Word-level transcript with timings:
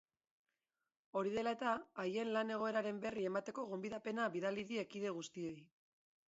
Hori 1.19 1.33
dela 1.35 1.51
eta, 1.57 1.73
haien 2.03 2.31
lan-egoeraren 2.37 3.03
berri 3.05 3.27
emateko 3.33 3.67
gonbidapena 3.75 4.27
bidali 4.37 4.65
die 4.73 4.87
kide 4.95 5.15
guztiei. 5.21 5.55